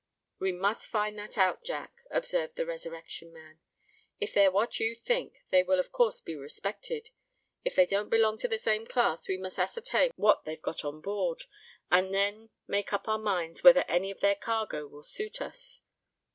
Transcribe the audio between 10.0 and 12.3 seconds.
what they've got on board, and